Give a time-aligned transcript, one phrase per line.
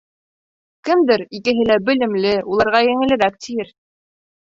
[0.87, 3.71] Кемдер, икеһе лә белемле, уларға еңелерәк, тиер.